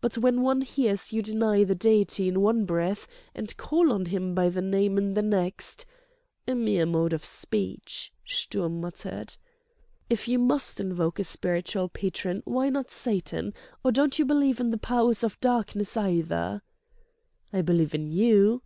But 0.00 0.16
when 0.16 0.40
one 0.40 0.62
hears 0.62 1.12
you 1.12 1.20
deny 1.20 1.62
the 1.62 1.74
Deity 1.74 2.26
in 2.26 2.40
one 2.40 2.64
breath 2.64 3.06
and 3.34 3.54
call 3.58 3.92
on 3.92 4.06
him 4.06 4.34
by 4.34 4.48
name 4.48 4.96
in 4.96 5.12
the 5.12 5.20
next—!" 5.20 5.84
"A 6.46 6.54
mere 6.54 6.86
mode 6.86 7.12
of 7.12 7.22
speech," 7.22 8.10
Sturm 8.24 8.80
muttered. 8.80 9.36
"If 10.08 10.26
you 10.26 10.38
must 10.38 10.80
invoke 10.80 11.18
a 11.18 11.24
spiritual 11.24 11.90
patron, 11.90 12.40
why 12.46 12.70
not 12.70 12.90
Satan? 12.90 13.52
Or 13.84 13.92
don't 13.92 14.18
you 14.18 14.24
believe 14.24 14.58
in 14.58 14.70
the 14.70 14.78
Powers 14.78 15.22
of 15.22 15.38
Darkness, 15.38 15.98
either?" 15.98 16.62
"I 17.52 17.60
believe 17.60 17.94
in 17.94 18.10
you." 18.10 18.62